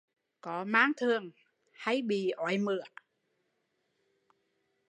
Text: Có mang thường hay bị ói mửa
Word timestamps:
Có 0.41 0.63
mang 0.63 0.91
thường 0.97 1.31
hay 1.73 2.01
bị 2.01 2.29
ói 2.29 2.57
mửa 2.57 2.81